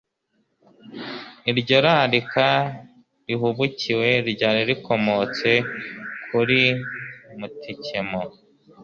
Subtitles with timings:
[1.51, 2.49] Iryo rarika
[3.27, 5.49] rihubukiwe ryari rikomotse
[6.25, 8.21] k'urimutcyemo.